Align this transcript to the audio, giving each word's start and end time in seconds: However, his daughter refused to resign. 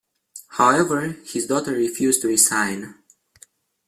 However, 0.57 1.09
his 1.25 1.45
daughter 1.45 1.73
refused 1.73 2.23
to 2.23 2.27
resign. 2.27 2.95